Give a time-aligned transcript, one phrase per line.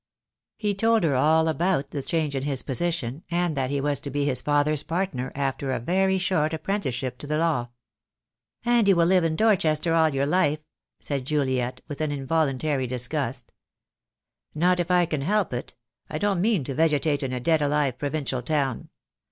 [0.57, 4.09] He told her all about the change in his position, and that he was to
[4.09, 7.69] be his father's partner after a very short apprenticeship to the law.
[8.65, 10.65] "And you will live in Dorchester all your life,"
[10.99, 13.51] said Juliet, with an involuntary disgust.
[14.55, 14.69] THE DAY WILL COME.
[14.69, 15.75] 22$ "Not if I can help it.
[16.09, 18.89] I don't mean to vegetate in a dead alive provincial town.